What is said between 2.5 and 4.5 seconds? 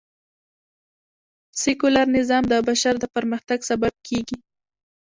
بشر د پرمختګ سبب کېږي